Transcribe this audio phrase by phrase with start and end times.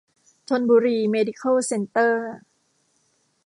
[0.47, 2.31] ธนบุรี เมดิเคิล เซ็นเตอร์